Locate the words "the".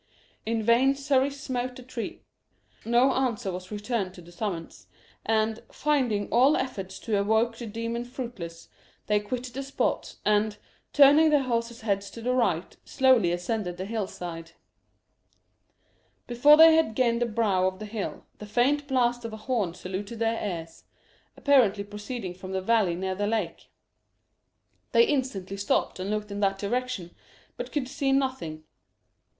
1.75-1.83, 4.23-4.31, 7.55-7.67, 9.53-9.61, 12.23-12.33, 13.77-13.85, 17.21-17.27, 17.77-17.85, 18.39-18.47, 22.53-22.61, 23.13-23.27